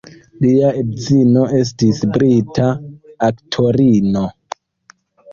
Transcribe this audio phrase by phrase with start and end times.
[0.43, 2.69] Lia edzino estis brita
[3.27, 4.23] aktorino.